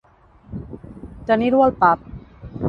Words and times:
Tenir-ho 1.29 1.63
al 1.67 1.77
pap. 1.85 2.09